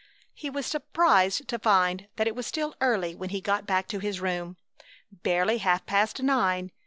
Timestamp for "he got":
3.29-3.67